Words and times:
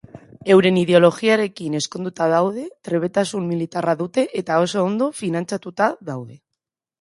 Euren 0.53 0.77
ideologiarekin 0.83 1.75
ezkonduta 1.79 2.27
daude, 2.31 2.63
trebetasun 2.89 3.45
militarra 3.51 3.95
dute 4.01 4.25
eta 4.43 4.59
oso 4.63 4.87
ondo 4.87 5.11
finantzatuta 5.21 5.93
daude. 6.11 6.41